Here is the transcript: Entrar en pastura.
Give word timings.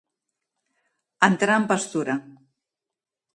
Entrar 1.29 1.59
en 1.61 1.67
pastura. 1.73 2.15